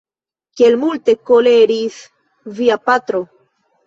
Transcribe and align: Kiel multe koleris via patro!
Kiel 0.59 0.77
multe 0.83 1.13
koleris 1.31 1.99
via 2.61 2.79
patro! 2.89 3.21